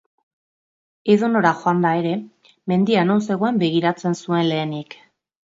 [1.15, 2.15] Edonora joanda ere,
[2.73, 4.99] mendia non zegoen begiratzen zuen lehenik.